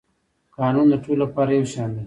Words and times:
قانون 0.57 0.85
د 0.89 0.93
ټولو 1.03 1.21
لپاره 1.23 1.51
یو 1.57 1.67
شان 1.73 1.89
دی 1.93 1.99